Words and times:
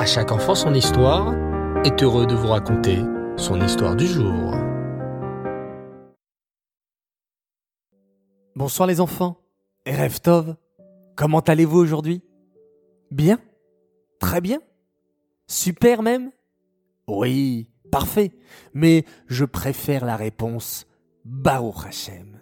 À 0.00 0.06
chaque 0.06 0.32
enfant 0.32 0.54
son 0.54 0.72
histoire 0.72 1.34
est 1.84 2.02
heureux 2.02 2.26
de 2.26 2.34
vous 2.34 2.46
raconter 2.46 3.00
son 3.36 3.60
histoire 3.60 3.94
du 3.94 4.06
jour. 4.06 4.54
Bonsoir 8.56 8.88
les 8.88 9.02
enfants. 9.02 9.42
Erev 9.84 10.18
Tov. 10.20 10.56
Comment 11.16 11.40
allez-vous 11.40 11.76
aujourd'hui? 11.76 12.22
Bien 13.10 13.38
Très 14.20 14.40
bien 14.40 14.60
Super 15.46 16.00
même 16.00 16.30
Oui, 17.06 17.68
parfait. 17.92 18.32
Mais 18.72 19.04
je 19.26 19.44
préfère 19.44 20.06
la 20.06 20.16
réponse 20.16 20.86
Baruch 21.26 21.86
Hashem. 21.86 22.40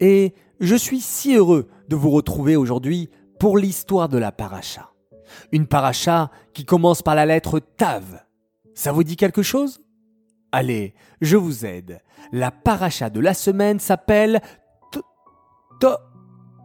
Et 0.00 0.34
je 0.60 0.76
suis 0.76 1.00
si 1.00 1.34
heureux 1.34 1.66
de 1.88 1.96
vous 1.96 2.10
retrouver 2.10 2.56
aujourd'hui 2.56 3.08
pour 3.38 3.56
l'histoire 3.56 4.10
de 4.10 4.18
la 4.18 4.32
paracha. 4.32 4.92
Une 5.52 5.66
paracha 5.66 6.30
qui 6.54 6.64
commence 6.64 7.02
par 7.02 7.14
la 7.14 7.26
lettre 7.26 7.60
Tav. 7.60 8.24
Ça 8.74 8.92
vous 8.92 9.04
dit 9.04 9.16
quelque 9.16 9.42
chose? 9.42 9.80
Allez, 10.52 10.94
je 11.20 11.36
vous 11.36 11.66
aide. 11.66 12.00
La 12.32 12.50
paracha 12.50 13.10
de 13.10 13.20
la 13.20 13.34
semaine 13.34 13.80
s'appelle 13.80 14.40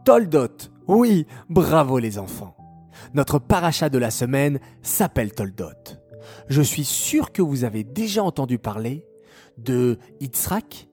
Toldot. 0.05 0.47
Oui, 0.87 1.25
bravo 1.49 1.99
les 1.99 2.17
enfants. 2.17 2.55
Notre 3.13 3.39
paracha 3.39 3.89
de 3.89 3.97
la 3.97 4.11
semaine 4.11 4.59
s'appelle 4.81 5.33
Toldot. 5.33 5.97
Je 6.47 6.61
suis 6.61 6.85
sûr 6.85 7.31
que 7.31 7.41
vous 7.41 7.63
avez 7.63 7.83
déjà 7.83 8.23
entendu 8.23 8.57
parler 8.57 9.05
de 9.57 9.97
Yitzhak, 10.21 10.87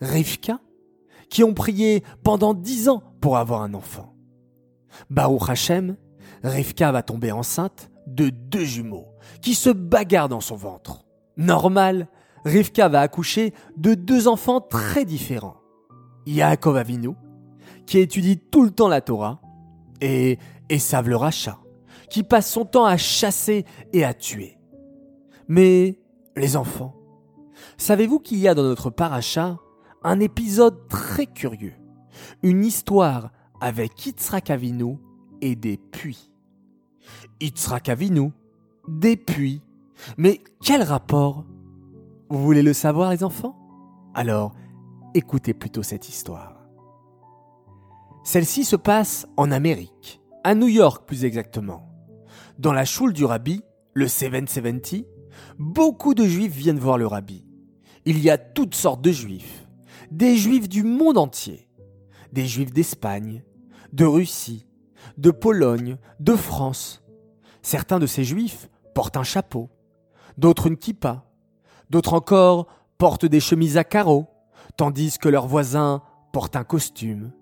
Rivka, 0.00 0.60
qui 1.30 1.42
ont 1.44 1.54
prié 1.54 2.02
pendant 2.22 2.54
dix 2.54 2.88
ans 2.88 3.02
pour 3.20 3.38
avoir 3.38 3.62
un 3.62 3.74
enfant. 3.74 4.14
Baruch 5.10 5.48
Hashem, 5.48 5.96
Rivka 6.44 6.92
va 6.92 7.02
tomber 7.02 7.32
enceinte 7.32 7.90
de 8.06 8.28
deux 8.28 8.64
jumeaux 8.64 9.08
qui 9.40 9.54
se 9.54 9.70
bagarrent 9.70 10.28
dans 10.28 10.42
son 10.42 10.56
ventre. 10.56 11.06
Normal, 11.38 12.06
Rivka 12.44 12.88
va 12.88 13.00
accoucher 13.00 13.54
de 13.78 13.94
deux 13.94 14.28
enfants 14.28 14.60
très 14.60 15.06
différents. 15.06 15.56
Yaakov 16.26 16.76
Avinu, 16.76 17.12
qui 17.86 17.98
étudie 17.98 18.38
tout 18.38 18.62
le 18.62 18.70
temps 18.70 18.88
la 18.88 19.00
Torah, 19.00 19.40
et 20.02 20.38
Esav 20.68 21.08
le 21.08 21.16
qui 22.10 22.22
passe 22.22 22.50
son 22.50 22.66
temps 22.66 22.84
à 22.84 22.98
chasser 22.98 23.64
et 23.94 24.04
à 24.04 24.12
tuer. 24.12 24.58
Mais, 25.48 25.98
les 26.36 26.56
enfants, 26.56 26.94
savez-vous 27.78 28.18
qu'il 28.18 28.38
y 28.38 28.48
a 28.48 28.54
dans 28.54 28.62
notre 28.62 28.90
paracha 28.90 29.56
un 30.02 30.20
épisode 30.20 30.88
très 30.88 31.26
curieux, 31.26 31.74
une 32.42 32.64
histoire 32.64 33.30
avec 33.62 34.04
Yitzhak 34.04 34.50
Avinu 34.50 34.98
et 35.40 35.56
des 35.56 35.78
puits? 35.78 36.33
Yitzhak 37.44 37.88
Avinu, 37.88 38.32
des 38.88 39.16
puits. 39.16 39.62
Mais 40.16 40.40
quel 40.62 40.82
rapport? 40.82 41.44
Vous 42.28 42.42
voulez 42.42 42.62
le 42.62 42.72
savoir 42.72 43.10
les 43.10 43.22
enfants? 43.22 43.56
Alors, 44.14 44.54
écoutez 45.14 45.54
plutôt 45.54 45.82
cette 45.82 46.08
histoire. 46.08 46.66
Celle-ci 48.24 48.64
se 48.64 48.76
passe 48.76 49.26
en 49.36 49.50
Amérique, 49.50 50.20
à 50.42 50.54
New 50.54 50.68
York 50.68 51.06
plus 51.06 51.24
exactement. 51.24 51.88
Dans 52.58 52.72
la 52.72 52.84
choule 52.84 53.12
du 53.12 53.24
rabbi, 53.24 53.62
le 53.92 54.08
770, 54.08 55.04
beaucoup 55.58 56.14
de 56.14 56.24
juifs 56.24 56.54
viennent 56.54 56.78
voir 56.78 56.98
le 56.98 57.06
rabbi. 57.06 57.44
Il 58.06 58.18
y 58.20 58.30
a 58.30 58.38
toutes 58.38 58.74
sortes 58.74 59.02
de 59.02 59.12
juifs 59.12 59.64
des 60.10 60.36
juifs 60.36 60.68
du 60.68 60.84
monde 60.84 61.18
entier, 61.18 61.68
des 62.32 62.46
juifs 62.46 62.72
d'Espagne, 62.72 63.42
de 63.92 64.04
Russie, 64.04 64.66
de 65.18 65.30
Pologne, 65.30 65.96
de 66.20 66.34
France. 66.34 67.03
Certains 67.64 67.98
de 67.98 68.04
ces 68.06 68.24
juifs 68.24 68.68
portent 68.94 69.16
un 69.16 69.22
chapeau, 69.22 69.70
d'autres 70.36 70.66
une 70.66 70.76
kippa, 70.76 71.24
d'autres 71.88 72.12
encore 72.12 72.66
portent 72.98 73.24
des 73.24 73.40
chemises 73.40 73.78
à 73.78 73.84
carreaux, 73.84 74.26
tandis 74.76 75.16
que 75.16 75.30
leurs 75.30 75.46
voisins 75.46 76.02
portent 76.30 76.56
un 76.56 76.62
costume. 76.62 77.32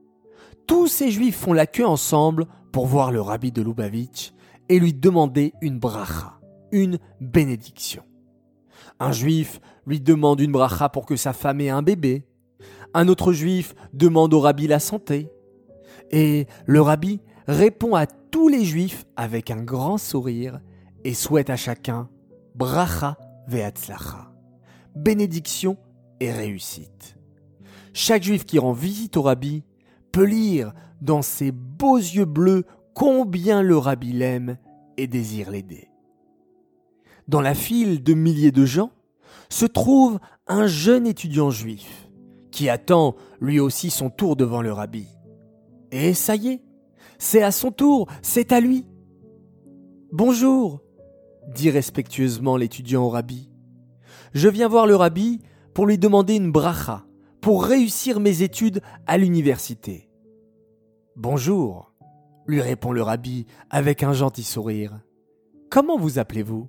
Tous 0.69 0.87
ces 0.87 1.11
juifs 1.11 1.37
font 1.37 1.53
la 1.53 1.67
queue 1.67 1.85
ensemble 1.85 2.47
pour 2.71 2.87
voir 2.87 3.11
le 3.11 3.21
rabbi 3.21 3.51
de 3.51 3.63
Lubavitch 3.63 4.33
et 4.69 4.79
lui 4.79 4.95
demander 4.95 5.55
une 5.61 5.81
bracha, 5.81 6.39
une 6.71 7.01
bénédiction. 7.21 8.05
Un 9.01 9.11
juif 9.11 9.61
lui 9.89 10.01
demande 10.01 10.39
une 10.39 10.53
bracha 10.53 10.89
pour 10.89 11.05
que 11.05 11.17
sa 11.17 11.33
femme 11.33 11.61
ait 11.61 11.69
un 11.69 11.83
bébé. 11.83 12.29
Un 12.95 13.09
autre 13.09 13.33
juif 13.33 13.75
demande 13.93 14.33
au 14.35 14.41
rabbi 14.41 14.69
la 14.69 14.79
santé. 14.79 15.33
Et 16.13 16.47
le 16.67 16.81
rabbi 16.81 17.21
répond 17.49 17.97
à 17.97 18.07
tous 18.33 18.49
les 18.49 18.65
juifs 18.65 19.05
avec 19.15 19.53
un 19.53 19.63
grand 19.63 19.99
sourire 19.99 20.61
et 21.05 21.15
souhaite 21.15 21.51
à 21.51 21.57
chacun 21.57 22.09
bracha 22.57 23.17
ve'atzlacha, 23.47 24.33
bénédiction 24.97 25.77
et 26.19 26.33
réussite. 26.33 27.17
Chaque 27.93 28.23
juif 28.23 28.45
qui 28.45 28.59
rend 28.59 28.73
visite 28.73 29.17
au 29.17 29.23
rabbi 29.23 29.63
peut 30.11 30.25
lire 30.25 30.73
dans 31.01 31.23
ses 31.23 31.53
beaux 31.53 31.99
yeux 31.99 32.25
bleus 32.25 32.65
combien 32.95 33.63
le 33.63 33.77
rabbi 33.77 34.13
l'aime 34.13 34.57
et 34.97 35.07
désire 35.07 35.51
l'aider. 35.51 35.91
Dans 37.29 37.41
la 37.41 37.55
file 37.55 38.03
de 38.03 38.15
milliers 38.15 38.51
de 38.51 38.65
gens 38.65 38.91
se 39.51 39.67
trouve 39.67 40.19
un 40.47 40.67
jeune 40.67 41.07
étudiant 41.07 41.51
juif 41.51 42.09
qui 42.51 42.71
attend 42.71 43.15
lui 43.41 43.61
aussi 43.61 43.91
son 43.91 44.09
tour 44.09 44.37
devant 44.37 44.63
le 44.63 44.73
rabbi. 44.73 45.07
Et 45.91 46.15
ça 46.15 46.37
y 46.37 46.49
est, 46.49 46.63
c'est 47.23 47.43
à 47.43 47.53
son 47.53 47.71
tour, 47.71 48.09
c'est 48.21 48.51
à 48.51 48.59
lui. 48.59 48.85
Bonjour, 50.11 50.83
dit 51.55 51.71
respectueusement 51.71 52.57
l'étudiant 52.57 53.05
au 53.05 53.09
rabbi. 53.09 53.49
Je 54.35 54.49
viens 54.49 54.67
voir 54.67 54.89
le 54.89 54.97
rabbi 54.97 55.41
pour 55.73 55.87
lui 55.87 55.99
demander 55.99 56.35
une 56.35 56.51
bracha, 56.51 57.07
pour 57.41 57.65
réussir 57.65 58.19
mes 58.19 58.43
études 58.43 58.83
à 59.07 59.19
l'université. 59.19 60.11
Bonjour, 61.15 61.93
lui 62.49 62.61
répond 62.61 62.91
le 62.91 63.03
rabbi 63.03 63.47
avec 63.71 64.03
un 64.03 64.13
gentil 64.13 64.43
sourire. 64.43 65.01
Comment 65.71 65.97
vous 65.97 66.19
appelez-vous? 66.19 66.69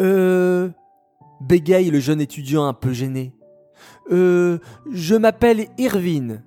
Euh. 0.00 0.70
bégaye 1.42 1.90
le 1.90 2.00
jeune 2.00 2.22
étudiant 2.22 2.64
un 2.64 2.74
peu 2.74 2.94
gêné. 2.94 3.34
Euh, 4.10 4.58
je 4.90 5.14
m'appelle 5.14 5.66
Irvine. 5.76 6.42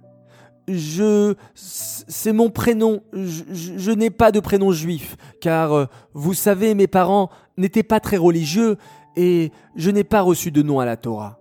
Je, 0.72 1.34
c'est 1.56 2.34
mon 2.34 2.50
prénom. 2.50 3.02
Je, 3.14 3.92
n'ai 3.92 4.12
pas 4.12 4.32
de 4.32 4.40
prénom 4.40 4.72
juif, 4.72 5.18
car 5.42 5.74
euh, 5.74 5.86
vous 6.14 6.34
savez, 6.34 6.76
mes 6.76 6.88
parents 6.88 7.30
n'étaient 7.58 7.84
pas 7.84 8.00
très 8.00 8.18
religieux 8.18 8.78
et 9.16 9.52
je 9.76 9.90
n'ai 9.90 10.04
pas 10.04 10.22
reçu 10.22 10.52
de 10.52 10.62
nom 10.62 10.80
à 10.80 10.86
la 10.86 10.96
Torah. 10.96 11.40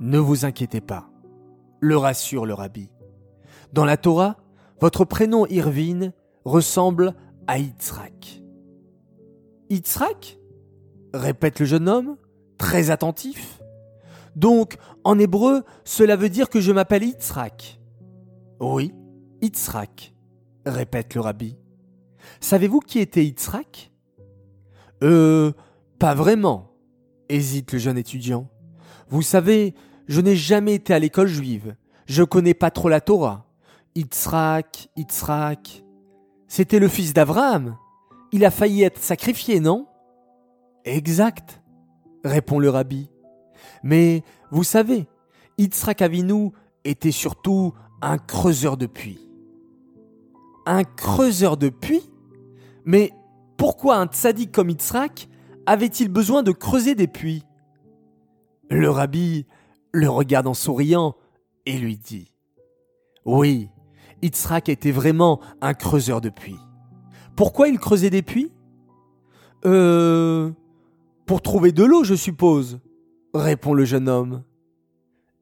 Ne 0.00 0.18
vous 0.18 0.44
inquiétez 0.44 0.80
pas, 0.80 1.08
le 1.80 1.96
rassure 1.96 2.46
le 2.46 2.54
rabbi. 2.54 2.90
Dans 3.72 3.84
la 3.84 3.96
Torah, 3.96 4.36
votre 4.80 5.04
prénom 5.04 5.46
Irvine 5.46 6.12
ressemble 6.44 7.14
à 7.46 7.58
Yitzhak. 7.58 8.42
Yitzhak? 9.70 10.38
répète 11.14 11.60
le 11.60 11.66
jeune 11.66 11.88
homme, 11.88 12.16
très 12.58 12.90
attentif. 12.90 13.60
Donc, 14.38 14.76
en 15.02 15.18
hébreu, 15.18 15.64
cela 15.82 16.14
veut 16.14 16.28
dire 16.28 16.48
que 16.48 16.60
je 16.60 16.70
m'appelle 16.70 17.02
Yitzhak. 17.02 17.80
Oui, 18.60 18.94
Yitzhak, 19.42 20.14
répète 20.64 21.16
le 21.16 21.22
rabbi. 21.22 21.56
Savez-vous 22.38 22.78
qui 22.78 23.00
était 23.00 23.24
Yitzhak? 23.24 23.90
Euh, 25.02 25.50
pas 25.98 26.14
vraiment, 26.14 26.70
hésite 27.28 27.72
le 27.72 27.80
jeune 27.80 27.98
étudiant. 27.98 28.48
Vous 29.08 29.22
savez, 29.22 29.74
je 30.06 30.20
n'ai 30.20 30.36
jamais 30.36 30.74
été 30.74 30.94
à 30.94 31.00
l'école 31.00 31.26
juive. 31.26 31.74
Je 32.06 32.22
connais 32.22 32.54
pas 32.54 32.70
trop 32.70 32.88
la 32.88 33.00
Torah. 33.00 33.44
Yitzhak, 33.96 34.88
Yitzhak. 34.96 35.82
C'était 36.46 36.78
le 36.78 36.86
fils 36.86 37.12
d'Abraham. 37.12 37.76
Il 38.30 38.44
a 38.44 38.52
failli 38.52 38.84
être 38.84 39.02
sacrifié, 39.02 39.58
non? 39.58 39.88
Exact, 40.84 41.60
répond 42.22 42.60
le 42.60 42.70
rabbi. 42.70 43.10
Mais 43.82 44.22
vous 44.50 44.64
savez, 44.64 45.06
Yitzhak 45.58 46.02
Avinu 46.02 46.50
était 46.84 47.10
surtout 47.10 47.74
un 48.00 48.18
creuseur 48.18 48.76
de 48.76 48.86
puits. 48.86 49.28
Un 50.66 50.84
creuseur 50.84 51.56
de 51.56 51.68
puits? 51.68 52.10
Mais 52.84 53.12
pourquoi 53.56 53.96
un 53.96 54.06
tzaddik 54.06 54.52
comme 54.52 54.70
Yitzhak 54.70 55.28
avait-il 55.66 56.08
besoin 56.08 56.42
de 56.42 56.52
creuser 56.52 56.94
des 56.94 57.08
puits? 57.08 57.44
Le 58.70 58.90
rabbi 58.90 59.46
le 59.92 60.08
regarde 60.08 60.46
en 60.46 60.54
souriant 60.54 61.16
et 61.66 61.78
lui 61.78 61.96
dit 61.96 62.30
Oui, 63.24 63.70
Yitzhak 64.22 64.68
était 64.68 64.92
vraiment 64.92 65.40
un 65.60 65.74
creuseur 65.74 66.20
de 66.20 66.28
puits. 66.28 66.58
Pourquoi 67.36 67.68
il 67.68 67.78
creusait 67.78 68.10
des 68.10 68.22
puits? 68.22 68.52
Euh. 69.64 70.50
Pour 71.26 71.42
trouver 71.42 71.72
de 71.72 71.84
l'eau, 71.84 72.04
je 72.04 72.14
suppose 72.14 72.80
répond 73.34 73.74
le 73.74 73.84
jeune 73.84 74.08
homme. 74.08 74.42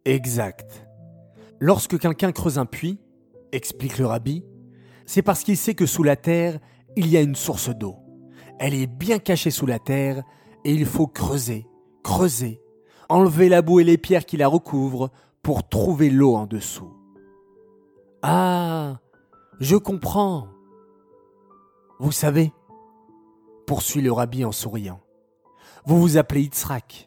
Exact. 0.05 0.87
Lorsque 1.61 1.99
quelqu'un 1.99 2.33
creuse 2.33 2.59
un 2.59 2.67
puits, 2.67 2.99
explique 3.53 3.99
le 3.99 4.07
rabbi, 4.07 4.45
c'est 5.07 5.23
parce 5.23 5.43
qu'il 5.43 5.57
sait 5.57 5.75
que 5.75 5.87
sous 5.87 6.03
la 6.03 6.17
terre, 6.17 6.59
il 6.97 7.09
y 7.09 7.17
a 7.17 7.23
une 7.23 7.37
source 7.37 7.71
d'eau. 7.71 7.97
Elle 8.59 8.75
est 8.75 8.87
bien 8.87 9.19
cachée 9.19 9.51
sous 9.51 9.67
la 9.67 9.79
terre 9.79 10.23
et 10.65 10.73
il 10.73 10.87
faut 10.87 11.07
creuser, 11.07 11.67
creuser, 12.03 12.61
enlever 13.09 13.49
la 13.49 13.63
boue 13.63 13.81
et 13.81 13.85
les 13.85 13.99
pierres 13.99 14.27
qui 14.27 14.37
la 14.37 14.49
recouvrent 14.49 15.11
pour 15.43 15.69
trouver 15.69 16.11
l'eau 16.11 16.35
en 16.35 16.47
dessous. 16.47 16.93
Ah, 18.23 19.01
je 19.61 19.77
comprends. 19.77 20.49
Vous 21.99 22.13
savez, 22.13 22.53
poursuit 23.67 24.03
le 24.03 24.13
rabbi 24.13 24.45
en 24.45 24.53
souriant, 24.53 25.01
vous 25.85 26.01
vous 26.01 26.17
appelez 26.17 26.43
Yitzhak. 26.43 27.06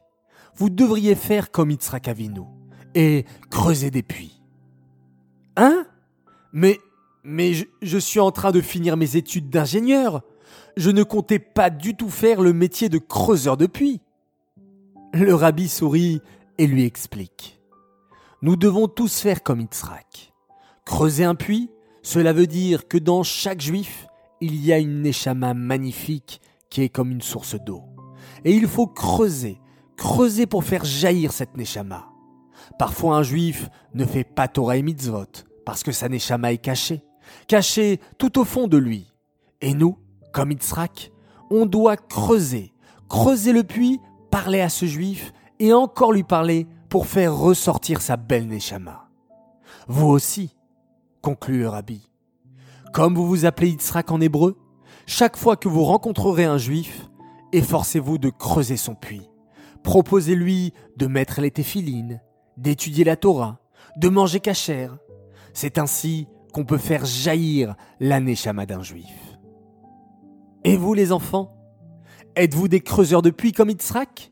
Vous 0.60 0.70
devriez 0.70 1.16
faire 1.16 1.52
comme 1.52 1.72
Yitzhak 1.72 2.10
Avinu 2.10 2.42
et 2.94 3.26
creuser 3.50 3.92
des 3.92 4.04
puits. 4.04 4.42
Hein? 5.56 5.86
Mais, 6.52 6.80
mais 7.24 7.54
je, 7.82 7.98
suis 7.98 8.20
en 8.20 8.32
train 8.32 8.52
de 8.52 8.60
finir 8.60 8.98
mes 8.98 9.16
études 9.16 9.50
d'ingénieur. 9.50 10.22
Je 10.76 10.92
ne 10.92 11.04
comptais 11.04 11.40
pas 11.40 11.70
du 11.70 11.96
tout 11.96 12.10
faire 12.10 12.42
le 12.42 12.52
métier 12.52 12.90
de 12.90 12.98
creuseur 12.98 13.56
de 13.56 13.68
puits. 13.68 14.02
Le 15.14 15.34
rabbi 15.34 15.70
sourit 15.70 16.22
et 16.58 16.68
lui 16.68 16.84
explique. 16.84 17.62
Nous 18.42 18.58
devons 18.58 18.90
tous 18.90 19.22
faire 19.22 19.44
comme 19.44 19.62
Yitzhak. 19.62 20.34
Creuser 20.84 21.24
un 21.24 21.36
puits, 21.36 21.70
cela 22.02 22.34
veut 22.34 22.48
dire 22.48 22.90
que 22.90 22.98
dans 22.98 23.24
chaque 23.24 23.62
juif, 23.62 24.08
il 24.42 24.62
y 24.62 24.74
a 24.74 24.80
une 24.80 25.04
neshama 25.04 25.54
magnifique 25.54 26.42
qui 26.70 26.82
est 26.82 26.90
comme 26.90 27.12
une 27.12 27.22
source 27.22 27.56
d'eau. 27.56 27.84
Et 28.44 28.54
il 28.54 28.68
faut 28.68 28.88
creuser, 28.88 29.58
creuser 30.00 30.46
pour 30.46 30.64
faire 30.64 30.86
jaillir 30.86 31.34
cette 31.34 31.58
neshama. 31.58 32.08
Parfois 32.80 33.18
un 33.18 33.24
juif 33.24 33.70
ne 33.94 34.06
fait 34.06 34.24
pas 34.24 34.48
Torah 34.48 34.78
et 34.78 34.82
mitzvot 34.82 35.44
parce 35.66 35.84
que 35.84 35.92
sa 35.92 36.08
neshama 36.08 36.54
est 36.54 36.58
cachée, 36.58 37.04
cachée 37.48 38.00
tout 38.18 38.40
au 38.40 38.46
fond 38.46 38.68
de 38.68 38.78
lui. 38.78 39.12
Et 39.60 39.74
nous, 39.74 39.98
comme 40.32 40.52
Yitzhak, 40.52 41.12
on 41.52 41.66
doit 41.66 41.98
creuser, 41.98 42.74
creuser 43.10 43.52
le 43.52 43.64
puits, 43.64 44.00
parler 44.32 44.62
à 44.62 44.70
ce 44.70 44.86
juif 44.86 45.34
et 45.60 45.74
encore 45.74 46.14
lui 46.14 46.24
parler 46.24 46.66
pour 46.88 47.06
faire 47.06 47.36
ressortir 47.36 48.02
sa 48.02 48.16
belle 48.16 48.48
neshama. 48.48 49.10
Vous 49.88 50.08
aussi, 50.08 50.56
conclut 51.22 51.60
le 51.60 51.68
rabbi. 51.68 52.10
Comme 52.94 53.16
vous 53.16 53.28
vous 53.28 53.46
appelez 53.46 53.72
Yitzhak 53.72 54.12
en 54.12 54.22
hébreu, 54.22 54.58
chaque 55.06 55.36
fois 55.36 55.58
que 55.58 55.68
vous 55.68 55.84
rencontrerez 55.84 56.46
un 56.46 56.58
juif, 56.58 57.10
efforcez-vous 57.52 58.18
de 58.18 58.30
creuser 58.30 58.78
son 58.78 58.96
puits. 58.96 59.29
Proposez-lui 59.84 60.74
de 60.98 61.08
mettre 61.08 61.42
les 61.42 61.52
téphilines, 61.52 62.22
d'étudier 62.58 63.04
la 63.04 63.16
Torah, 63.16 63.60
de 63.98 64.10
manger 64.10 64.40
cachère. 64.40 64.98
C'est 65.54 65.78
ainsi 65.78 66.28
qu'on 66.54 66.66
peut 66.66 66.78
faire 66.78 67.06
jaillir 67.06 67.76
la 68.00 68.20
neshama 68.20 68.66
d'un 68.66 68.84
juif. 68.84 69.38
Et 70.64 70.78
vous 70.78 70.94
les 70.94 71.12
enfants 71.12 71.56
Êtes-vous 72.36 72.68
des 72.68 72.82
creuseurs 72.82 73.22
de 73.22 73.32
puits 73.32 73.52
comme 73.52 73.70
Yitzhak? 73.70 74.32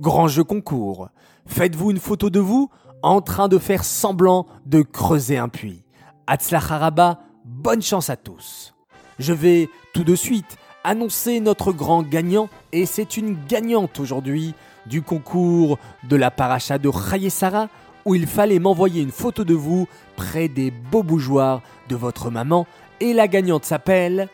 Grand 0.00 0.28
jeu 0.28 0.44
concours. 0.44 1.08
Faites-vous 1.46 1.90
une 1.90 1.98
photo 1.98 2.30
de 2.30 2.40
vous 2.40 2.70
en 3.02 3.20
train 3.20 3.48
de 3.48 3.58
faire 3.58 3.84
semblant 3.84 4.46
de 4.64 4.82
creuser 4.82 5.38
un 5.38 5.48
puits. 5.48 5.84
Haraba, 6.26 7.20
bonne 7.44 7.82
chance 7.82 8.10
à 8.10 8.16
tous. 8.16 8.74
Je 9.18 9.32
vais 9.32 9.68
tout 9.92 10.04
de 10.04 10.14
suite 10.14 10.56
annoncer 10.84 11.40
notre 11.40 11.72
grand 11.72 12.02
gagnant 12.02 12.48
et 12.72 12.86
c'est 12.86 13.16
une 13.16 13.36
gagnante 13.46 14.00
aujourd'hui 14.00 14.54
du 14.86 15.02
concours 15.02 15.78
de 16.04 16.16
la 16.16 16.30
paracha 16.30 16.78
de 16.78 16.90
Sarah 17.28 17.68
où 18.04 18.14
il 18.14 18.26
fallait 18.26 18.58
m'envoyer 18.58 19.02
une 19.02 19.12
photo 19.12 19.44
de 19.44 19.54
vous 19.54 19.86
près 20.16 20.48
des 20.48 20.70
beaux 20.70 21.02
bougeoirs 21.02 21.62
de 21.88 21.96
votre 21.96 22.30
maman 22.30 22.66
et 23.00 23.12
la 23.12 23.28
gagnante 23.28 23.64
s'appelle 23.64 24.28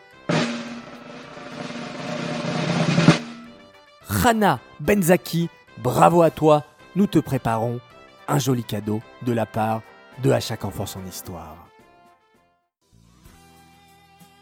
Hana 4.23 4.59
Benzaki. 4.79 5.49
Bravo 5.77 6.21
à 6.21 6.31
toi, 6.31 6.65
nous 6.95 7.07
te 7.07 7.19
préparons 7.19 7.79
un 8.27 8.39
joli 8.39 8.63
cadeau 8.63 9.01
de 9.25 9.31
la 9.31 9.45
part 9.45 9.81
de 10.23 10.31
À 10.31 10.39
chaque 10.39 10.65
enfant 10.65 10.85
son 10.85 11.05
histoire. 11.07 11.69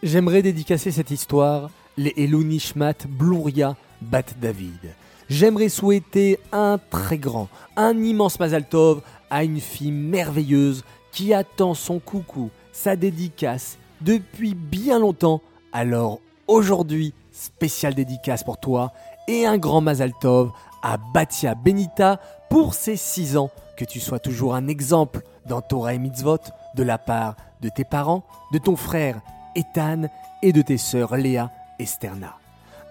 J'aimerais 0.01 0.41
dédicacer 0.41 0.91
cette 0.91 1.11
histoire 1.11 1.69
les 1.97 2.13
Elunishmat 2.17 3.07
Blouria 3.07 3.75
Bat 4.01 4.25
David. 4.39 4.95
J'aimerais 5.29 5.69
souhaiter 5.69 6.39
un 6.53 6.79
très 6.89 7.17
grand, 7.17 7.49
un 7.75 8.01
immense 8.01 8.39
Mazaltov 8.39 9.01
à 9.29 9.43
une 9.43 9.59
fille 9.59 9.91
merveilleuse 9.91 10.85
qui 11.11 11.33
attend 11.33 11.73
son 11.73 11.99
coucou, 11.99 12.49
sa 12.71 12.95
dédicace 12.95 13.77
depuis 13.99 14.53
bien 14.53 14.99
longtemps. 14.99 15.41
Alors 15.73 16.21
aujourd'hui, 16.47 17.13
spéciale 17.33 17.93
dédicace 17.93 18.43
pour 18.43 18.57
toi 18.57 18.93
et 19.27 19.45
un 19.45 19.57
grand 19.57 19.81
Mazaltov 19.81 20.51
à 20.81 20.95
Batia 21.13 21.55
Benita 21.55 22.21
pour 22.49 22.73
ses 22.73 22.95
6 22.95 23.35
ans. 23.35 23.51
Que 23.75 23.83
tu 23.83 23.99
sois 23.99 24.19
toujours 24.19 24.55
un 24.55 24.69
exemple 24.69 25.23
dans 25.45 25.61
Torah 25.61 25.93
et 25.93 25.99
Mitzvot 25.99 26.39
de 26.75 26.83
la 26.83 26.97
part 26.97 27.35
de 27.61 27.67
tes 27.67 27.83
parents, 27.83 28.23
de 28.53 28.59
ton 28.59 28.77
frère 28.77 29.19
Ethan 29.55 30.03
et 30.41 30.53
de 30.53 30.61
tes 30.61 30.77
sœurs 30.77 31.17
Léa 31.17 31.51
et 31.79 31.85
Sterna. 31.85 32.37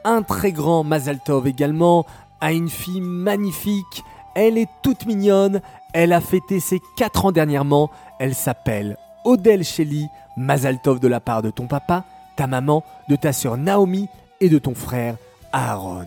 Un 0.05 0.23
très 0.23 0.53
grand 0.53 0.85
Mazaltov 0.85 1.47
également 1.49 2.06
à 2.41 2.53
une 2.53 2.71
fille 2.71 3.00
magnifique. 3.00 4.05
Elle 4.35 4.59
est 4.59 4.69
toute 4.83 5.06
mignonne. 5.06 5.61
Elle 5.93 6.12
a 6.12 6.21
fêté 6.21 6.61
ses 6.61 6.81
4 6.97 7.27
ans 7.27 7.33
dernièrement. 7.33 7.91
Elle 8.19 8.35
s'appelle 8.35 8.97
Odelle 9.25 9.65
Shelley. 9.65 10.09
Mazaltov 10.37 11.00
de 11.00 11.09
la 11.09 11.21
part 11.21 11.41
de 11.43 11.50
ton 11.50 11.67
papa, 11.67 12.05
ta 12.37 12.47
maman, 12.47 12.85
de 13.09 13.17
ta 13.17 13.33
sœur 13.33 13.56
Naomi 13.56 14.09
et 14.41 14.50
de 14.50 14.59
ton 14.59 14.75
frère 14.75 15.17
Aaron. 15.53 16.06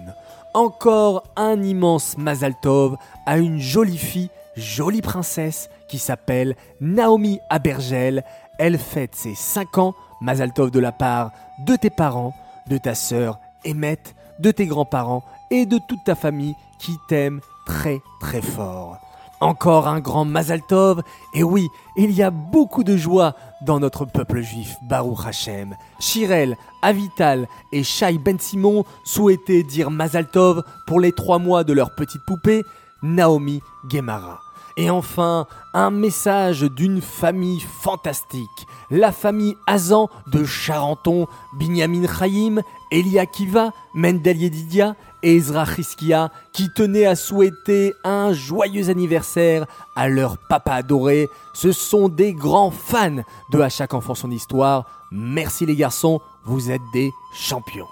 Encore 0.53 1.23
un 1.35 1.61
immense 1.63 2.17
Mazaltov 2.17 2.97
à 3.25 3.39
une 3.39 3.59
jolie 3.59 3.97
fille, 3.97 4.29
jolie 4.55 5.01
princesse 5.01 5.69
qui 5.87 5.97
s'appelle 5.97 6.55
Naomi 6.79 7.39
Abergel. 7.49 8.23
Elle 8.59 8.77
fête 8.77 9.15
ses 9.15 9.33
5 9.33 9.77
ans, 9.79 9.95
Mazaltov 10.21 10.69
de 10.69 10.79
la 10.79 10.91
part 10.91 11.31
de 11.65 11.75
tes 11.75 11.89
parents, 11.89 12.35
de 12.67 12.77
ta 12.77 12.93
sœur 12.93 13.39
Emmett, 13.65 14.15
de 14.39 14.51
tes 14.51 14.65
grands-parents 14.65 15.23
et 15.51 15.65
de 15.65 15.79
toute 15.87 16.03
ta 16.05 16.15
famille 16.15 16.55
qui 16.79 16.97
t'aime 17.07 17.41
très 17.65 18.01
très 18.19 18.41
fort. 18.41 18.97
Encore 19.41 19.87
un 19.87 20.01
grand 20.01 20.25
Mazaltov, 20.25 21.01
et 21.33 21.43
oui, 21.43 21.69
il 21.95 22.11
y 22.11 22.21
a 22.21 22.29
beaucoup 22.29 22.83
de 22.83 22.97
joie 22.97 23.35
dans 23.61 23.79
notre 23.79 24.03
peuple 24.03 24.41
juif, 24.41 24.75
Baruch 24.89 25.25
Hashem. 25.25 25.75
Shirel, 26.01 26.57
Avital 26.81 27.47
et 27.71 27.83
Shai 27.83 28.17
Ben 28.17 28.37
Simon 28.37 28.83
souhaitaient 29.05 29.63
dire 29.63 29.91
Mazaltov 29.91 30.63
pour 30.87 30.99
les 30.99 31.13
trois 31.13 31.39
mois 31.39 31.63
de 31.63 31.71
leur 31.71 31.95
petite 31.95 32.25
poupée, 32.25 32.63
Naomi 33.01 33.61
Gemara. 33.89 34.41
Et 34.79 34.89
enfin, 34.89 35.45
un 35.73 35.91
message 35.91 36.61
d'une 36.61 37.01
famille 37.01 37.59
fantastique, 37.59 38.65
la 38.89 39.11
famille 39.11 39.57
Azan 39.67 40.07
de 40.27 40.45
Charenton, 40.45 41.27
Binyamin 41.57 42.07
Chaim, 42.07 42.61
Elia 42.89 43.25
Kiva, 43.25 43.73
Mendel 43.93 44.37
Yedidia 44.37 44.95
et 45.21 45.35
Ezra 45.35 45.65
Chiskia 45.65 46.31
qui 46.53 46.69
tenaient 46.73 47.07
à 47.07 47.17
souhaiter 47.17 47.93
un 48.05 48.31
joyeux 48.31 48.89
anniversaire 48.89 49.65
à 49.97 50.07
leur 50.07 50.37
papa 50.47 50.75
adoré. 50.75 51.27
Ce 51.53 51.73
sont 51.73 52.07
des 52.07 52.31
grands 52.31 52.71
fans 52.71 53.23
de 53.51 53.59
À 53.59 53.67
chaque 53.67 53.93
enfant 53.93 54.15
son 54.15 54.31
histoire. 54.31 54.85
Merci 55.11 55.65
les 55.65 55.75
garçons, 55.75 56.21
vous 56.45 56.71
êtes 56.71 56.81
des 56.93 57.11
champions. 57.33 57.89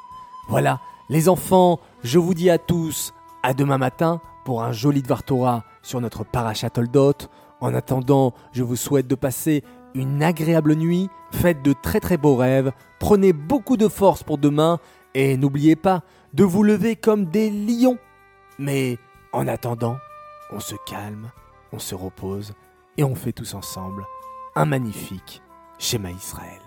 Voilà, 0.48 0.79
les 1.10 1.27
enfants, 1.27 1.82
je 2.06 2.17
vous 2.17 2.34
dis 2.34 2.50
à 2.50 2.58
tous 2.58 3.13
à 3.44 3.53
demain 3.53 3.77
matin 3.77 4.22
pour 4.48 4.63
un 4.63 4.72
joli 4.72 5.01
Dvartora 5.01 5.66
sur 5.82 6.00
notre 6.00 6.24
parachat 6.24 6.70
Toldot. 6.70 7.27
En 7.60 7.74
attendant, 7.74 8.34
je 8.54 8.63
vous 8.63 8.77
souhaite 8.77 9.06
de 9.06 9.16
passer 9.16 9.62
une 9.94 10.24
agréable 10.24 10.75
nuit, 10.75 11.10
faites 11.34 11.62
de 11.63 11.74
très 11.74 12.00
très 12.00 12.16
beaux 12.16 12.38
rêves, 12.38 12.72
prenez 12.98 13.34
beaucoup 13.34 13.75
de 13.75 13.89
force 13.89 14.24
pour 14.24 14.38
demain 14.38 14.80
et 15.16 15.36
n'oubliez 15.36 15.75
pas 15.75 16.01
de 16.34 16.46
vous 16.46 16.63
lever 16.63 16.96
comme 16.96 17.25
des 17.25 17.50
lions. 17.50 17.98
Mais 18.58 18.98
en 19.34 19.50
attendant, 19.50 19.98
on 20.54 20.62
se 20.62 20.75
calme, 20.86 21.30
on 21.74 21.80
se 21.80 21.94
repose 21.94 22.54
et 22.96 23.04
on 23.04 23.16
fait 23.16 23.34
tous 23.34 23.54
ensemble 23.54 24.06
un 24.56 24.63
magnifique 24.63 25.42
schéma 25.77 26.10
Israël. 26.12 26.66